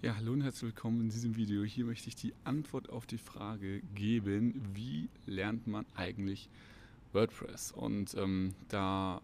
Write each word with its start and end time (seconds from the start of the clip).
Ja, 0.00 0.14
hallo 0.14 0.32
und 0.32 0.42
herzlich 0.42 0.62
willkommen 0.62 1.00
in 1.00 1.08
diesem 1.08 1.34
Video. 1.34 1.64
Hier 1.64 1.84
möchte 1.84 2.06
ich 2.06 2.14
die 2.14 2.32
Antwort 2.44 2.88
auf 2.88 3.04
die 3.04 3.18
Frage 3.18 3.80
geben, 3.96 4.62
wie 4.72 5.08
lernt 5.26 5.66
man 5.66 5.86
eigentlich 5.96 6.48
WordPress? 7.12 7.72
Und 7.72 8.14
ähm, 8.14 8.54
da 8.68 9.20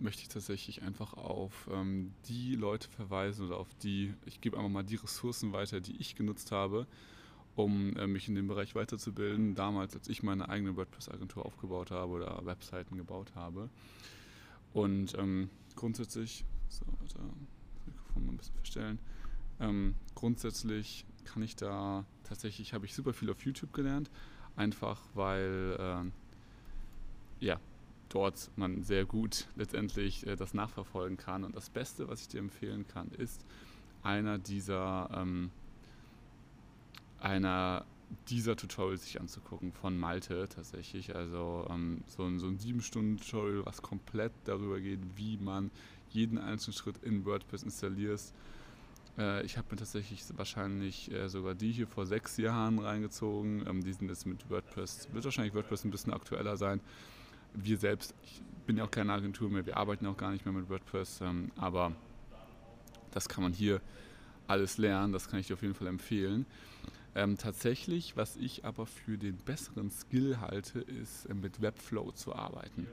möchte 0.00 0.22
ich 0.22 0.28
tatsächlich 0.28 0.82
einfach 0.82 1.12
auf 1.12 1.70
ähm, 1.72 2.12
die 2.26 2.56
Leute 2.56 2.88
verweisen 2.88 3.46
oder 3.46 3.56
auf 3.58 3.72
die, 3.84 4.14
ich 4.24 4.40
gebe 4.40 4.56
einfach 4.56 4.68
mal 4.68 4.82
die 4.82 4.96
Ressourcen 4.96 5.52
weiter, 5.52 5.80
die 5.80 5.94
ich 5.98 6.16
genutzt 6.16 6.50
habe, 6.50 6.88
um 7.54 7.94
äh, 7.94 8.08
mich 8.08 8.26
in 8.26 8.34
dem 8.34 8.48
Bereich 8.48 8.74
weiterzubilden. 8.74 9.54
Damals, 9.54 9.94
als 9.94 10.08
ich 10.08 10.24
meine 10.24 10.48
eigene 10.48 10.76
WordPress-Agentur 10.76 11.46
aufgebaut 11.46 11.92
habe 11.92 12.10
oder 12.10 12.44
Webseiten 12.44 12.96
gebaut 12.96 13.36
habe. 13.36 13.70
Und 14.72 15.16
ähm, 15.16 15.50
grundsätzlich, 15.76 16.44
so, 16.68 16.84
warte, 16.98 17.14
das 17.14 17.86
Mikrofon 17.86 18.26
mal 18.26 18.32
ein 18.32 18.38
bisschen 18.38 18.56
verstellen. 18.56 18.98
Ähm, 19.60 19.94
grundsätzlich 20.14 21.04
kann 21.24 21.42
ich 21.42 21.56
da 21.56 22.04
tatsächlich, 22.24 22.74
habe 22.74 22.86
ich 22.86 22.94
super 22.94 23.12
viel 23.12 23.30
auf 23.30 23.44
YouTube 23.44 23.72
gelernt, 23.72 24.10
einfach 24.54 25.00
weil 25.14 25.76
äh, 25.78 27.44
ja, 27.44 27.60
dort 28.08 28.50
man 28.56 28.82
sehr 28.82 29.04
gut 29.04 29.48
letztendlich 29.56 30.26
äh, 30.26 30.36
das 30.36 30.54
nachverfolgen 30.54 31.16
kann. 31.16 31.44
Und 31.44 31.56
das 31.56 31.70
Beste, 31.70 32.08
was 32.08 32.22
ich 32.22 32.28
dir 32.28 32.38
empfehlen 32.40 32.86
kann, 32.86 33.08
ist 33.10 33.44
einer 34.02 34.38
dieser, 34.38 35.10
ähm, 35.12 35.50
einer 37.20 37.84
dieser 38.28 38.56
Tutorials 38.56 39.04
sich 39.04 39.20
anzugucken 39.20 39.72
von 39.72 39.98
Malte 39.98 40.48
tatsächlich. 40.48 41.16
Also 41.16 41.66
ähm, 41.70 42.02
so 42.06 42.24
ein, 42.24 42.38
so 42.38 42.46
ein 42.46 42.58
7-Stunden-Tutorial, 42.58 43.66
was 43.66 43.82
komplett 43.82 44.32
darüber 44.44 44.80
geht, 44.80 45.00
wie 45.16 45.36
man 45.38 45.70
jeden 46.10 46.38
einzelnen 46.38 46.74
Schritt 46.74 47.02
in 47.02 47.24
WordPress 47.24 47.64
installiert 47.64 48.32
äh, 49.18 49.44
ich 49.44 49.56
habe 49.56 49.68
mir 49.70 49.76
tatsächlich 49.76 50.22
wahrscheinlich 50.36 51.10
äh, 51.10 51.28
sogar 51.28 51.54
die 51.54 51.72
hier 51.72 51.86
vor 51.86 52.06
sechs 52.06 52.36
Jahren 52.36 52.78
reingezogen. 52.78 53.66
Ähm, 53.66 53.82
die 53.82 53.92
sind 53.92 54.08
jetzt 54.08 54.26
mit 54.26 54.48
WordPress, 54.50 55.08
wird 55.12 55.24
wahrscheinlich 55.24 55.54
WordPress 55.54 55.84
ein 55.84 55.90
bisschen 55.90 56.12
aktueller 56.12 56.56
sein. 56.56 56.80
Wir 57.54 57.78
selbst, 57.78 58.14
ich 58.22 58.42
bin 58.66 58.76
ja 58.76 58.84
auch 58.84 58.90
keine 58.90 59.12
Agentur 59.12 59.48
mehr, 59.48 59.64
wir 59.64 59.76
arbeiten 59.76 60.06
auch 60.06 60.16
gar 60.16 60.30
nicht 60.30 60.44
mehr 60.44 60.52
mit 60.52 60.68
WordPress, 60.68 61.20
ähm, 61.22 61.50
aber 61.56 61.92
das 63.12 63.28
kann 63.28 63.42
man 63.42 63.52
hier 63.52 63.80
alles 64.46 64.78
lernen, 64.78 65.12
das 65.12 65.28
kann 65.28 65.40
ich 65.40 65.46
dir 65.46 65.54
auf 65.54 65.62
jeden 65.62 65.74
Fall 65.74 65.86
empfehlen. 65.86 66.44
Ähm, 67.14 67.38
tatsächlich, 67.38 68.14
was 68.16 68.36
ich 68.36 68.66
aber 68.66 68.84
für 68.84 69.16
den 69.16 69.38
besseren 69.38 69.90
Skill 69.90 70.38
halte, 70.38 70.80
ist 70.80 71.24
äh, 71.26 71.34
mit 71.34 71.62
Webflow 71.62 72.12
zu 72.12 72.34
arbeiten. 72.34 72.86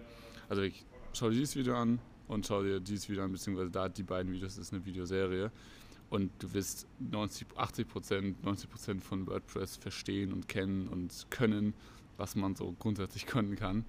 Also 0.48 0.62
ich 0.62 0.86
schau 1.12 1.30
dir 1.30 1.36
dieses 1.36 1.58
Video 1.58 1.76
an 1.76 2.00
und 2.30 2.48
schau 2.48 2.64
dir 2.64 2.80
dieses 2.80 3.10
Video 3.10 3.26
an, 3.26 3.34
beziehungsweise 3.34 3.70
da 3.70 3.90
die 3.90 4.04
beiden 4.04 4.32
Videos, 4.32 4.56
das 4.56 4.68
ist 4.68 4.74
eine 4.74 4.86
Videoserie 4.86 5.52
und 6.10 6.32
du 6.40 6.54
wirst 6.54 6.88
90, 7.00 7.48
80 7.56 7.88
Prozent, 7.88 8.44
90 8.44 8.70
Prozent 8.70 9.04
von 9.04 9.28
WordPress 9.28 9.78
verstehen 9.78 10.32
und 10.32 10.48
kennen 10.48 10.88
und 10.88 11.28
können, 11.30 11.74
was 12.18 12.36
man 12.36 12.56
so 12.56 12.76
grundsätzlich 12.80 13.26
können 13.28 13.56
kann. 13.56 13.86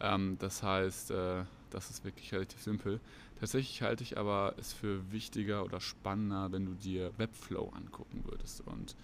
Ähm, 0.00 0.36
das 0.38 0.62
heißt, 0.62 1.10
äh, 1.10 1.44
das 1.70 1.90
ist 1.90 2.04
wirklich 2.04 2.32
relativ 2.32 2.60
simpel. 2.62 3.00
Tatsächlich 3.38 3.82
halte 3.82 4.02
ich 4.02 4.18
aber 4.18 4.54
es 4.58 4.72
für 4.72 5.10
wichtiger 5.12 5.64
oder 5.64 5.80
spannender, 5.80 6.52
wenn 6.52 6.66
du 6.66 6.74
dir 6.74 7.12
Webflow 7.18 7.70
angucken 7.74 8.22
würdest. 8.24 8.60
Und 8.66 8.96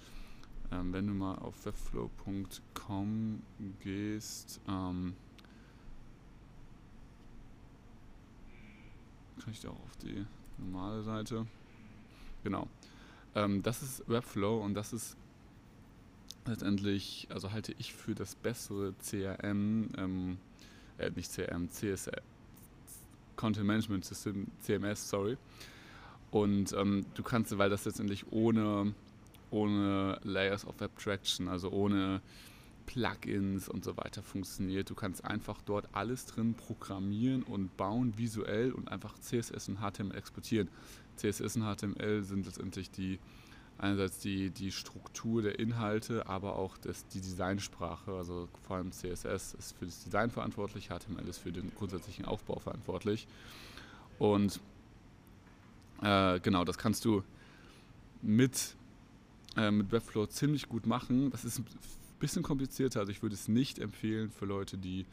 ähm, 0.73 0.93
wenn 0.93 1.07
du 1.07 1.15
mal 1.15 1.37
auf 1.37 1.65
webflow.com 1.65 3.43
gehst, 3.81 4.61
ähm, 4.69 5.15
kann 9.43 9.53
ich 9.53 9.61
da 9.61 9.69
auch 9.69 9.83
auf 9.85 9.97
die 10.03 10.27
normale 10.59 11.03
Seite. 11.03 11.47
Genau. 12.47 12.69
Ähm, 13.35 13.65
das 13.65 13.83
ist 13.83 14.09
Webflow 14.09 14.63
und 14.63 14.75
das 14.75 14.93
ist 14.93 15.17
letztendlich, 16.45 17.27
also 17.29 17.51
halte 17.51 17.75
ich 17.77 17.93
für 17.93 18.15
das 18.15 18.37
bessere 18.37 18.95
CRM, 19.03 19.89
ähm, 19.99 20.39
äh, 20.99 21.11
nicht 21.11 21.33
CRM, 21.33 21.69
CSS, 21.69 22.23
Content 23.35 23.67
Management 23.67 24.05
System, 24.05 24.47
CMS, 24.61 25.09
sorry. 25.09 25.37
Und 26.31 26.73
ähm, 26.75 27.05
du 27.15 27.25
kannst, 27.25 27.59
weil 27.59 27.69
das 27.69 27.85
letztendlich 27.85 28.31
ohne, 28.31 28.95
ohne 29.51 30.21
Layers 30.23 30.65
of 30.65 30.81
Abstraction, 30.81 31.49
also 31.49 31.73
ohne 31.73 32.23
Plugins 32.87 33.69
und 33.69 33.85
so 33.85 33.97
weiter 33.97 34.23
funktioniert. 34.23 34.89
Du 34.89 34.95
kannst 34.95 35.25
einfach 35.25 35.61
dort 35.63 35.89
alles 35.93 36.27
drin 36.27 36.55
programmieren 36.55 37.43
und 37.43 37.77
bauen, 37.77 38.17
visuell 38.17 38.73
und 38.73 38.89
einfach 38.89 39.19
CSS 39.19 39.69
und 39.69 39.79
HTML 39.81 40.17
exportieren. 40.17 40.69
CSS 41.17 41.57
und 41.57 41.63
HTML 41.63 42.23
sind 42.23 42.47
letztendlich 42.47 42.91
die 42.91 43.19
einerseits 43.79 44.19
die, 44.19 44.51
die 44.51 44.73
Struktur 44.73 45.43
der 45.43 45.59
Inhalte, 45.59 46.27
aber 46.27 46.57
auch 46.57 46.79
das, 46.79 47.07
die 47.09 47.21
Designsprache. 47.21 48.13
Also 48.13 48.49
vor 48.63 48.77
allem 48.77 48.93
CSS 48.93 49.55
ist 49.55 49.77
für 49.79 49.87
das 49.87 50.03
Design 50.05 50.31
verantwortlich, 50.31 50.89
HTML 50.89 51.29
ist 51.29 51.39
für 51.39 51.53
den 51.53 51.73
grundsätzlichen 51.75 52.25
Aufbau 52.25 52.59
verantwortlich. 52.59 53.27
Und 54.19 54.61
äh, 56.03 56.41
genau, 56.41 56.65
das 56.65 56.79
kannst 56.79 57.05
du 57.05 57.23
mit, 58.23 58.77
äh, 59.57 59.71
mit 59.71 59.93
Webflow 59.93 60.27
ziemlich 60.27 60.69
gut 60.69 60.87
machen. 60.87 61.31
Das 61.31 61.45
ist 61.45 61.61
bisschen 62.19 62.43
komplizierter. 62.43 63.01
Also 63.01 63.13
ich 63.13 63.23
würde 63.23 63.35
es 63.35 63.49
nicht 63.49 63.79
empfehlen 63.79 64.31
für 64.31 64.47
Leute, 64.47 64.79
die 64.79 65.07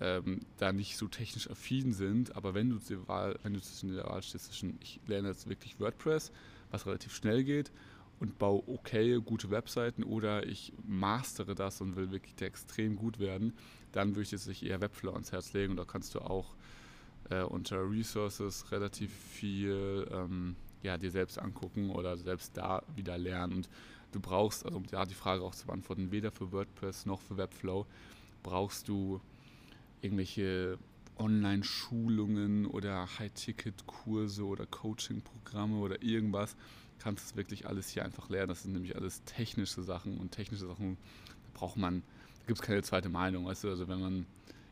ähm, 0.00 0.40
da 0.58 0.72
nicht 0.72 0.96
so 0.96 1.08
technisch 1.08 1.50
affin 1.50 1.92
sind. 1.92 2.36
Aber 2.36 2.54
wenn 2.54 2.70
du, 2.70 2.78
die 2.78 3.06
Wahl, 3.08 3.38
wenn 3.42 3.54
du 3.54 3.60
zwischen 3.60 3.94
der 3.94 4.04
Wahl 4.04 4.22
stehst 4.22 4.46
zwischen, 4.46 4.78
ich 4.80 5.00
lerne 5.06 5.28
jetzt 5.28 5.48
wirklich 5.48 5.78
WordPress, 5.80 6.32
was 6.70 6.86
relativ 6.86 7.14
schnell 7.14 7.44
geht, 7.44 7.72
und 8.20 8.38
baue 8.38 8.62
okay, 8.66 9.20
gute 9.24 9.50
Webseiten 9.50 10.02
oder 10.02 10.46
ich 10.46 10.72
mastere 10.86 11.54
das 11.54 11.80
und 11.80 11.96
will 11.96 12.10
wirklich 12.10 12.34
extrem 12.40 12.96
gut 12.96 13.18
werden, 13.18 13.52
dann 13.92 14.10
würde 14.10 14.22
ich 14.22 14.30
jetzt 14.32 14.44
sich 14.44 14.64
eher 14.64 14.80
Webflow 14.80 15.12
ans 15.12 15.32
Herz 15.32 15.52
legen. 15.52 15.72
Und 15.72 15.76
da 15.76 15.84
kannst 15.84 16.14
du 16.14 16.20
auch 16.20 16.56
äh, 17.30 17.42
unter 17.42 17.88
Resources 17.88 18.70
relativ 18.72 19.12
viel 19.12 20.08
ähm, 20.10 20.56
ja, 20.82 20.96
dir 20.98 21.10
selbst 21.10 21.38
angucken 21.38 21.90
oder 21.90 22.16
selbst 22.16 22.56
da 22.56 22.82
wieder 22.94 23.18
lernen. 23.18 23.54
Und 23.54 23.68
du 24.12 24.20
brauchst, 24.20 24.64
also 24.64 24.78
um 24.78 24.84
ja, 24.90 25.04
die 25.04 25.14
Frage 25.14 25.42
auch 25.42 25.54
zu 25.54 25.66
beantworten, 25.66 26.10
weder 26.10 26.30
für 26.30 26.52
WordPress 26.52 27.06
noch 27.06 27.20
für 27.20 27.36
Webflow 27.36 27.86
brauchst 28.42 28.88
du 28.88 29.20
irgendwelche 30.00 30.78
Online-Schulungen 31.18 32.66
oder 32.66 33.06
High-Ticket-Kurse 33.18 34.44
oder 34.44 34.66
Coaching-Programme 34.66 35.78
oder 35.78 36.02
irgendwas. 36.02 36.56
Kannst 36.98 37.26
es 37.26 37.36
wirklich 37.36 37.66
alles 37.66 37.88
hier 37.88 38.04
einfach 38.04 38.28
lernen. 38.28 38.48
Das 38.48 38.62
sind 38.62 38.72
nämlich 38.72 38.96
alles 38.96 39.22
technische 39.24 39.82
Sachen 39.82 40.18
und 40.18 40.30
technische 40.30 40.66
Sachen 40.66 40.96
braucht 41.54 41.76
man, 41.76 42.02
da 42.40 42.46
gibt 42.46 42.60
es 42.60 42.64
keine 42.64 42.82
zweite 42.82 43.08
Meinung, 43.08 43.46
weißt 43.46 43.64
du, 43.64 43.68
also 43.68 43.88
wenn 43.88 44.00
man 44.00 44.26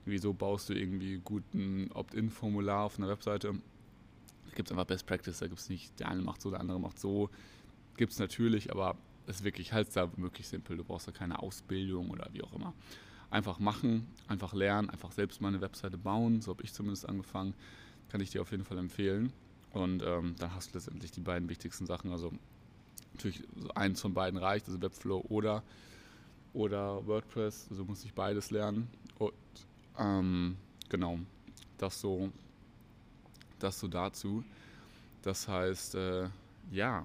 irgendwie 0.04 0.18
so 0.18 0.32
baust 0.32 0.68
du 0.68 0.74
irgendwie 0.74 1.20
guten 1.24 1.90
Opt-in-Formular 1.92 2.84
auf 2.84 2.98
einer 2.98 3.08
Webseite, 3.08 3.48
da 3.48 4.54
gibt 4.54 4.68
es 4.68 4.72
einfach 4.72 4.86
Best 4.86 5.04
Practice, 5.06 5.38
da 5.38 5.48
gibt 5.48 5.58
es 5.58 5.68
nicht, 5.68 5.98
der 5.98 6.08
eine 6.08 6.22
macht 6.22 6.40
so, 6.40 6.50
der 6.50 6.60
andere 6.60 6.78
macht 6.78 7.00
so, 7.00 7.28
gibt 7.96 8.12
es 8.12 8.20
natürlich, 8.20 8.70
aber 8.70 8.96
ist 9.26 9.44
wirklich 9.44 9.72
halt 9.72 9.94
da 9.94 10.10
wirklich 10.16 10.48
simpel. 10.48 10.76
Du 10.76 10.84
brauchst 10.84 11.08
da 11.08 11.12
keine 11.12 11.40
Ausbildung 11.40 12.10
oder 12.10 12.28
wie 12.32 12.42
auch 12.42 12.52
immer. 12.52 12.72
Einfach 13.30 13.58
machen, 13.58 14.06
einfach 14.28 14.54
lernen, 14.54 14.88
einfach 14.88 15.12
selbst 15.12 15.40
mal 15.40 15.48
eine 15.48 15.60
Webseite 15.60 15.98
bauen. 15.98 16.40
So 16.40 16.52
habe 16.52 16.62
ich 16.62 16.72
zumindest 16.72 17.08
angefangen. 17.08 17.54
Kann 18.08 18.20
ich 18.20 18.30
dir 18.30 18.42
auf 18.42 18.50
jeden 18.50 18.64
Fall 18.64 18.78
empfehlen. 18.78 19.32
Und 19.72 20.02
ähm, 20.02 20.36
dann 20.38 20.54
hast 20.54 20.70
du 20.70 20.78
letztendlich 20.78 21.10
die 21.10 21.20
beiden 21.20 21.48
wichtigsten 21.48 21.86
Sachen. 21.86 22.12
Also 22.12 22.32
natürlich 23.14 23.42
eins 23.74 24.00
von 24.00 24.14
beiden 24.14 24.38
reicht, 24.38 24.66
also 24.68 24.80
Webflow 24.80 25.24
oder, 25.28 25.62
oder 26.52 27.06
WordPress. 27.06 27.66
Also 27.70 27.84
muss 27.84 28.04
ich 28.04 28.14
beides 28.14 28.50
lernen. 28.50 28.88
Und 29.18 29.32
ähm, 29.98 30.56
genau, 30.88 31.18
das 31.78 32.00
so, 32.00 32.30
das 33.58 33.80
so 33.80 33.88
dazu. 33.88 34.44
Das 35.22 35.48
heißt, 35.48 35.96
äh, 35.96 36.28
ja, 36.70 37.04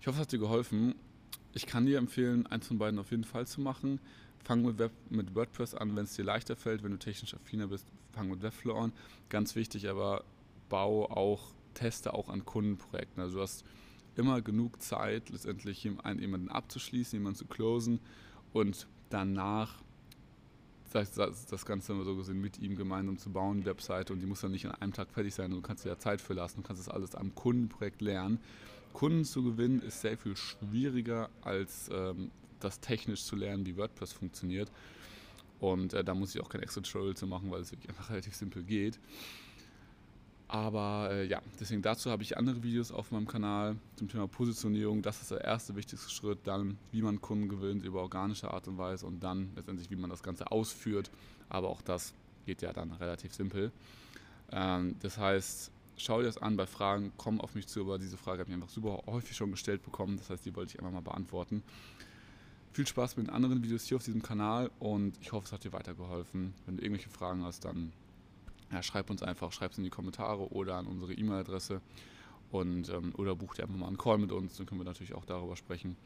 ich 0.00 0.06
hoffe, 0.06 0.16
es 0.16 0.22
hat 0.22 0.32
dir 0.32 0.38
geholfen. 0.38 0.94
Ich 1.54 1.66
kann 1.66 1.86
dir 1.86 1.98
empfehlen, 1.98 2.46
eins 2.46 2.66
von 2.66 2.78
beiden 2.78 2.98
auf 2.98 3.10
jeden 3.10 3.24
Fall 3.24 3.46
zu 3.46 3.60
machen. 3.60 4.00
Fang 4.44 4.62
mit, 4.62 4.78
Web, 4.78 4.92
mit 5.10 5.34
WordPress 5.34 5.74
an, 5.74 5.94
wenn 5.94 6.04
es 6.04 6.14
dir 6.14 6.24
leichter 6.24 6.56
fällt. 6.56 6.82
Wenn 6.82 6.92
du 6.92 6.98
technisch 6.98 7.34
affiner 7.34 7.68
bist, 7.68 7.86
fang 8.12 8.28
mit 8.28 8.42
Webflow 8.42 8.76
an. 8.76 8.92
Ganz 9.28 9.54
wichtig, 9.54 9.88
aber 9.88 10.24
bau 10.68 11.10
auch, 11.10 11.52
teste 11.74 12.14
auch 12.14 12.28
an 12.28 12.44
Kundenprojekten. 12.44 13.22
Also 13.22 13.36
du 13.36 13.42
hast 13.42 13.64
immer 14.16 14.40
genug 14.40 14.82
Zeit, 14.82 15.30
letztendlich 15.30 15.84
jemanden 15.84 16.48
abzuschließen, 16.48 17.18
jemanden 17.18 17.38
zu 17.38 17.46
closen 17.46 18.00
und 18.52 18.86
danach 19.10 19.82
das 20.92 21.66
Ganze 21.66 22.02
so 22.04 22.16
gesehen 22.16 22.40
mit 22.40 22.58
ihm 22.58 22.76
gemeinsam 22.76 23.18
zu 23.18 23.30
bauen, 23.30 23.60
die 23.60 23.66
Webseite, 23.66 24.12
und 24.12 24.20
die 24.20 24.26
muss 24.26 24.40
dann 24.40 24.52
nicht 24.52 24.66
an 24.66 24.74
einem 24.76 24.92
Tag 24.92 25.10
fertig 25.10 25.34
sein. 25.34 25.50
Du 25.50 25.60
kannst 25.60 25.84
dir 25.84 25.90
ja 25.90 25.98
Zeit 25.98 26.20
für 26.20 26.34
lassen, 26.34 26.62
du 26.62 26.66
kannst 26.66 26.86
das 26.86 26.92
alles 26.92 27.14
am 27.14 27.34
Kundenprojekt 27.34 28.00
lernen. 28.00 28.38
Kunden 28.92 29.24
zu 29.24 29.42
gewinnen 29.42 29.80
ist 29.82 30.00
sehr 30.02 30.18
viel 30.18 30.36
schwieriger, 30.36 31.30
als 31.42 31.90
ähm, 31.92 32.30
das 32.60 32.80
technisch 32.80 33.24
zu 33.24 33.36
lernen, 33.36 33.66
wie 33.66 33.76
WordPress 33.76 34.12
funktioniert. 34.12 34.70
Und 35.60 35.94
äh, 35.94 36.04
da 36.04 36.14
muss 36.14 36.34
ich 36.34 36.40
auch 36.40 36.48
kein 36.48 36.62
extra 36.62 36.80
Tutorial 36.80 37.16
zu 37.16 37.26
machen, 37.26 37.50
weil 37.50 37.60
es 37.60 37.70
wirklich 37.70 37.88
einfach 37.88 38.10
relativ 38.10 38.34
simpel 38.34 38.62
geht. 38.62 38.98
Aber 40.52 41.08
äh, 41.10 41.24
ja, 41.24 41.40
deswegen 41.58 41.80
dazu 41.80 42.10
habe 42.10 42.22
ich 42.22 42.36
andere 42.36 42.62
Videos 42.62 42.92
auf 42.92 43.10
meinem 43.10 43.26
Kanal 43.26 43.76
zum 43.96 44.10
Thema 44.10 44.28
Positionierung. 44.28 45.00
Das 45.00 45.22
ist 45.22 45.30
der 45.30 45.40
erste 45.40 45.74
wichtigste 45.76 46.10
Schritt. 46.10 46.40
Dann, 46.44 46.76
wie 46.90 47.00
man 47.00 47.22
Kunden 47.22 47.48
gewinnt 47.48 47.86
über 47.86 48.02
organische 48.02 48.50
Art 48.52 48.68
und 48.68 48.76
Weise 48.76 49.06
und 49.06 49.20
dann 49.24 49.48
letztendlich, 49.56 49.90
wie 49.90 49.96
man 49.96 50.10
das 50.10 50.22
Ganze 50.22 50.52
ausführt. 50.52 51.10
Aber 51.48 51.70
auch 51.70 51.80
das 51.80 52.12
geht 52.44 52.60
ja 52.60 52.74
dann 52.74 52.92
relativ 52.92 53.32
simpel. 53.32 53.72
Ähm, 54.50 54.96
das 55.00 55.16
heißt, 55.16 55.70
schau 55.96 56.18
dir 56.18 56.26
das 56.26 56.36
an 56.36 56.54
bei 56.58 56.66
Fragen, 56.66 57.12
komm 57.16 57.40
auf 57.40 57.54
mich 57.54 57.66
zu, 57.66 57.80
aber 57.80 57.98
diese 57.98 58.18
Frage 58.18 58.40
habe 58.40 58.50
ich 58.50 58.54
einfach 58.54 58.68
super 58.68 59.04
häufig 59.06 59.34
schon 59.34 59.52
gestellt 59.52 59.82
bekommen. 59.82 60.18
Das 60.18 60.28
heißt, 60.28 60.44
die 60.44 60.54
wollte 60.54 60.74
ich 60.74 60.78
einfach 60.80 60.92
mal 60.92 61.00
beantworten. 61.00 61.62
Viel 62.72 62.86
Spaß 62.86 63.16
mit 63.16 63.28
den 63.28 63.32
anderen 63.32 63.62
Videos 63.62 63.84
hier 63.84 63.96
auf 63.96 64.04
diesem 64.04 64.20
Kanal 64.20 64.70
und 64.80 65.16
ich 65.22 65.32
hoffe, 65.32 65.46
es 65.46 65.52
hat 65.52 65.64
dir 65.64 65.72
weitergeholfen. 65.72 66.52
Wenn 66.66 66.76
du 66.76 66.82
irgendwelche 66.82 67.08
Fragen 67.08 67.42
hast, 67.42 67.64
dann 67.64 67.90
ja, 68.72 68.82
schreib 68.82 69.10
uns 69.10 69.22
einfach, 69.22 69.52
schreib 69.52 69.72
es 69.72 69.78
in 69.78 69.84
die 69.84 69.90
Kommentare 69.90 70.50
oder 70.52 70.76
an 70.76 70.86
unsere 70.86 71.12
E-Mail-Adresse 71.12 71.80
und 72.50 72.88
ähm, 72.88 73.14
oder 73.16 73.36
buch 73.36 73.54
dir 73.54 73.64
einfach 73.64 73.76
mal 73.76 73.86
einen 73.86 73.98
Call 73.98 74.18
mit 74.18 74.32
uns, 74.32 74.56
dann 74.56 74.66
können 74.66 74.80
wir 74.80 74.84
natürlich 74.84 75.14
auch 75.14 75.24
darüber 75.24 75.56
sprechen. 75.56 75.96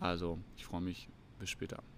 Also, 0.00 0.38
ich 0.56 0.64
freue 0.64 0.80
mich. 0.80 1.08
Bis 1.38 1.50
später. 1.50 1.82